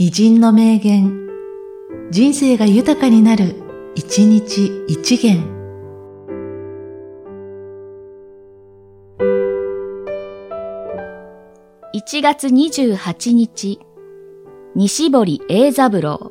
[0.00, 1.26] 偉人の名言、
[2.12, 3.56] 人生が豊かになる、
[3.96, 5.42] 一日一元。
[11.96, 13.80] 1月28日、
[14.76, 16.30] 西堀英三郎。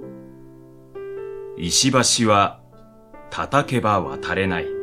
[1.58, 1.92] 石
[2.24, 2.62] 橋は
[3.30, 4.77] 叩けば渡れない。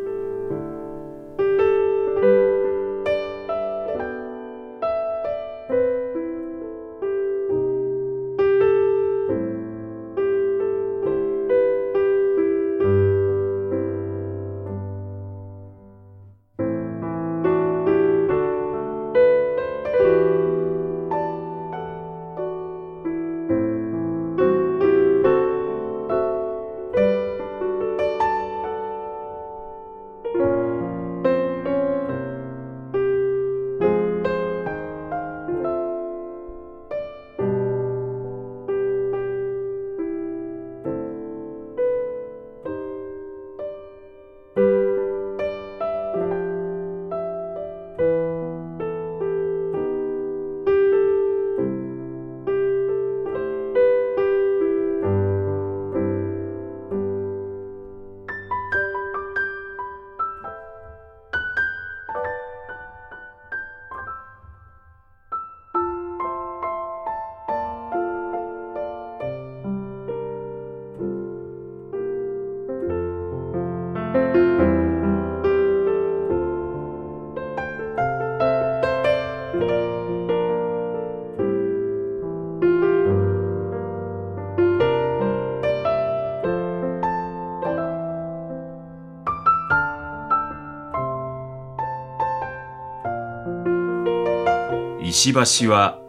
[95.16, 95.32] 石
[95.64, 96.00] 橋は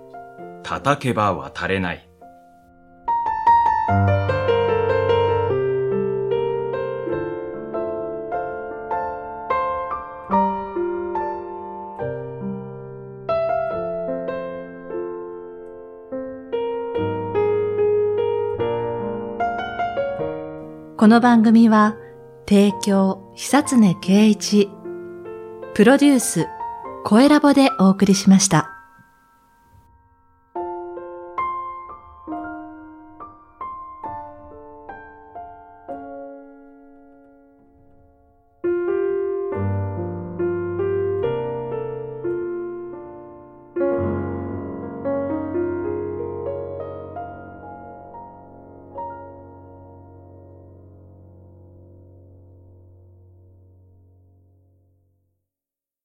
[0.64, 2.10] 叩けば渡れない。
[20.98, 21.96] この番組は、
[22.50, 24.72] 提供、久常圭一、
[25.76, 26.48] プロデュース、
[27.04, 28.75] 声ラボでお送りしました。